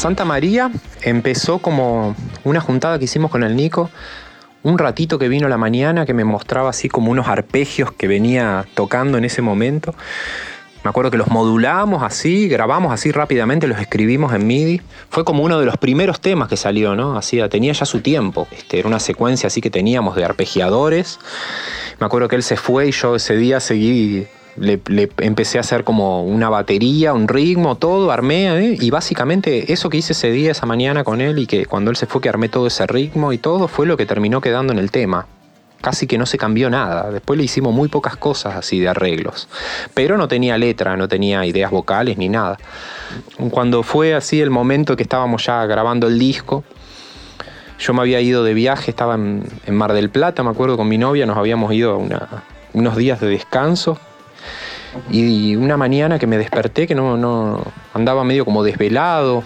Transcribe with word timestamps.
Santa 0.00 0.24
María 0.24 0.70
empezó 1.02 1.58
como 1.58 2.16
una 2.42 2.62
juntada 2.62 2.98
que 2.98 3.04
hicimos 3.04 3.30
con 3.30 3.42
el 3.42 3.54
Nico, 3.54 3.90
un 4.62 4.78
ratito 4.78 5.18
que 5.18 5.28
vino 5.28 5.46
la 5.46 5.58
mañana 5.58 6.06
que 6.06 6.14
me 6.14 6.24
mostraba 6.24 6.70
así 6.70 6.88
como 6.88 7.10
unos 7.10 7.28
arpegios 7.28 7.92
que 7.92 8.08
venía 8.08 8.64
tocando 8.72 9.18
en 9.18 9.26
ese 9.26 9.42
momento. 9.42 9.94
Me 10.82 10.88
acuerdo 10.88 11.10
que 11.10 11.18
los 11.18 11.28
modulamos 11.28 12.02
así, 12.02 12.48
grabamos 12.48 12.94
así 12.94 13.12
rápidamente, 13.12 13.66
los 13.66 13.78
escribimos 13.78 14.32
en 14.32 14.46
MIDI. 14.46 14.80
Fue 15.10 15.22
como 15.22 15.42
uno 15.42 15.60
de 15.60 15.66
los 15.66 15.76
primeros 15.76 16.18
temas 16.18 16.48
que 16.48 16.56
salió, 16.56 16.96
¿no? 16.96 17.18
Así, 17.18 17.38
tenía 17.50 17.74
ya 17.74 17.84
su 17.84 18.00
tiempo. 18.00 18.48
Este, 18.52 18.78
era 18.78 18.88
una 18.88 19.00
secuencia 19.00 19.48
así 19.48 19.60
que 19.60 19.68
teníamos 19.68 20.16
de 20.16 20.24
arpegiadores. 20.24 21.18
Me 21.98 22.06
acuerdo 22.06 22.26
que 22.28 22.36
él 22.36 22.42
se 22.42 22.56
fue 22.56 22.88
y 22.88 22.92
yo 22.92 23.16
ese 23.16 23.36
día 23.36 23.60
seguí 23.60 24.28
le, 24.56 24.80
empecé 25.18 25.58
a 25.58 25.60
hacer 25.60 25.84
como 25.84 26.24
una 26.24 26.48
batería, 26.48 27.12
un 27.12 27.28
ritmo, 27.28 27.76
todo, 27.76 28.10
armé, 28.10 28.72
¿eh? 28.72 28.78
y 28.80 28.90
básicamente 28.90 29.72
eso 29.72 29.90
que 29.90 29.98
hice 29.98 30.12
ese 30.12 30.30
día, 30.30 30.52
esa 30.52 30.66
mañana 30.66 31.04
con 31.04 31.20
él, 31.20 31.38
y 31.38 31.46
que 31.46 31.66
cuando 31.66 31.90
él 31.90 31.96
se 31.96 32.06
fue 32.06 32.20
que 32.20 32.28
armé 32.28 32.48
todo 32.48 32.66
ese 32.66 32.86
ritmo 32.86 33.32
y 33.32 33.38
todo, 33.38 33.68
fue 33.68 33.86
lo 33.86 33.96
que 33.96 34.06
terminó 34.06 34.40
quedando 34.40 34.72
en 34.72 34.78
el 34.78 34.90
tema. 34.90 35.26
Casi 35.80 36.06
que 36.06 36.18
no 36.18 36.26
se 36.26 36.36
cambió 36.36 36.68
nada. 36.68 37.10
Después 37.10 37.38
le 37.38 37.44
hicimos 37.44 37.72
muy 37.72 37.88
pocas 37.88 38.14
cosas 38.14 38.54
así 38.54 38.78
de 38.78 38.90
arreglos. 38.90 39.48
Pero 39.94 40.18
no 40.18 40.28
tenía 40.28 40.58
letra, 40.58 40.94
no 40.98 41.08
tenía 41.08 41.46
ideas 41.46 41.70
vocales 41.70 42.18
ni 42.18 42.28
nada. 42.28 42.58
Cuando 43.50 43.82
fue 43.82 44.12
así 44.12 44.42
el 44.42 44.50
momento 44.50 44.94
que 44.94 45.02
estábamos 45.02 45.46
ya 45.46 45.64
grabando 45.64 46.06
el 46.06 46.18
disco, 46.18 46.64
yo 47.78 47.94
me 47.94 48.02
había 48.02 48.20
ido 48.20 48.44
de 48.44 48.52
viaje, 48.52 48.90
estaba 48.90 49.14
en, 49.14 49.42
Mar 49.68 49.94
del 49.94 50.10
Plata, 50.10 50.42
me 50.42 50.50
acuerdo, 50.50 50.76
con 50.76 50.86
mi 50.86 50.98
novia, 50.98 51.24
nos 51.24 51.38
habíamos 51.38 51.72
ido 51.72 51.98
unos 52.74 52.96
días 52.96 53.18
de 53.20 53.28
descanso 53.28 53.98
y 55.10 55.56
una 55.56 55.76
mañana 55.76 56.18
que 56.18 56.26
me 56.26 56.38
desperté, 56.38 56.86
que 56.86 56.94
no, 56.94 57.16
no 57.16 57.64
andaba 57.94 58.24
medio 58.24 58.44
como 58.44 58.62
desvelado, 58.62 59.42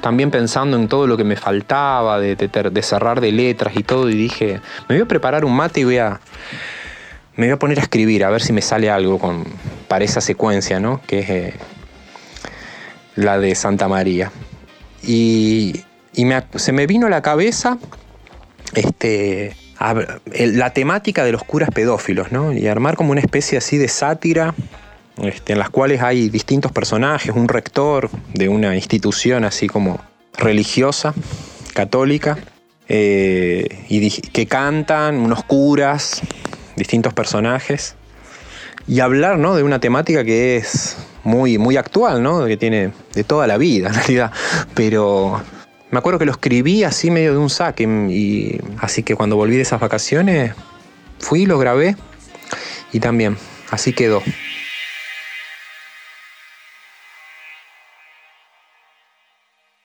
también 0.00 0.30
pensando 0.30 0.76
en 0.76 0.88
todo 0.88 1.06
lo 1.06 1.16
que 1.16 1.24
me 1.24 1.36
faltaba, 1.36 2.20
de, 2.20 2.82
cerrar 2.82 3.20
de 3.20 3.32
letras 3.32 3.76
y 3.76 3.82
todo, 3.82 4.08
y 4.08 4.14
dije, 4.14 4.60
me 4.88 4.96
voy 4.96 5.02
a 5.02 5.08
preparar 5.08 5.44
un 5.44 5.54
mate 5.54 5.80
y 5.80 5.84
voy 5.84 5.98
a, 5.98 6.20
me 7.36 7.46
voy 7.46 7.54
a 7.54 7.58
poner 7.58 7.78
a 7.78 7.82
escribir, 7.82 8.24
a 8.24 8.30
ver 8.30 8.42
si 8.42 8.52
me 8.52 8.62
sale 8.62 8.90
algo 8.90 9.18
con, 9.18 9.44
para 9.88 10.04
esa 10.04 10.20
secuencia, 10.20 10.80
¿no? 10.80 11.00
Que 11.06 11.18
es 11.20 11.30
eh, 11.30 11.54
la 13.16 13.38
de 13.38 13.54
Santa 13.54 13.88
María. 13.88 14.30
Y, 15.02 15.84
y 16.14 16.26
se 16.56 16.72
me 16.72 16.86
vino 16.86 17.06
a 17.06 17.10
la 17.10 17.22
cabeza 17.22 17.78
este, 18.74 19.56
la 19.80 20.72
temática 20.72 21.24
de 21.24 21.32
los 21.32 21.44
curas 21.44 21.70
pedófilos, 21.70 22.32
¿no? 22.32 22.52
Y 22.52 22.66
armar 22.66 22.96
como 22.96 23.12
una 23.12 23.20
especie 23.20 23.58
así 23.58 23.78
de 23.78 23.88
sátira 23.88 24.54
este, 25.22 25.52
en 25.52 25.58
las 25.58 25.70
cuales 25.70 26.02
hay 26.02 26.28
distintos 26.28 26.70
personajes, 26.70 27.34
un 27.34 27.48
rector 27.48 28.08
de 28.34 28.48
una 28.48 28.74
institución 28.76 29.44
así 29.44 29.66
como 29.66 30.00
religiosa, 30.36 31.12
católica, 31.74 32.38
eh, 32.88 33.84
y 33.88 34.10
que 34.10 34.46
cantan, 34.46 35.16
unos 35.16 35.42
curas, 35.44 36.22
distintos 36.76 37.14
personajes, 37.14 37.96
y 38.86 39.00
hablar 39.00 39.38
¿no? 39.38 39.56
de 39.56 39.62
una 39.64 39.80
temática 39.80 40.24
que 40.24 40.56
es 40.56 40.96
muy, 41.24 41.58
muy 41.58 41.76
actual, 41.76 42.22
¿no? 42.22 42.46
que 42.46 42.56
tiene 42.56 42.92
de 43.12 43.24
toda 43.24 43.46
la 43.46 43.58
vida 43.58 43.88
en 43.88 43.94
realidad, 43.94 44.32
pero 44.74 45.42
me 45.90 45.98
acuerdo 45.98 46.18
que 46.18 46.24
lo 46.24 46.32
escribí 46.32 46.84
así 46.84 47.10
medio 47.10 47.32
de 47.32 47.38
un 47.38 47.50
saque 47.50 47.84
y 47.84 48.60
así 48.78 49.02
que 49.02 49.14
cuando 49.14 49.36
volví 49.36 49.56
de 49.56 49.62
esas 49.62 49.80
vacaciones 49.80 50.54
fui, 51.18 51.46
lo 51.46 51.58
grabé 51.58 51.96
y 52.92 53.00
también 53.00 53.36
así 53.70 53.92
quedó. 53.92 54.22